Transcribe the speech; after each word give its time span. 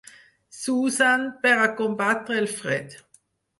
S'usen 0.59 1.27
per 1.45 1.53
a 1.67 1.69
combatre 1.83 2.43
el 2.45 2.51
fred. 2.57 3.01